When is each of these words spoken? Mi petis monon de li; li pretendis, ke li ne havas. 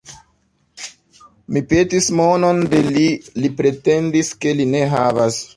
Mi 1.57 1.61
petis 1.75 2.09
monon 2.21 2.63
de 2.73 2.81
li; 2.89 3.07
li 3.45 3.55
pretendis, 3.61 4.35
ke 4.43 4.59
li 4.63 4.71
ne 4.75 4.85
havas. 4.97 5.43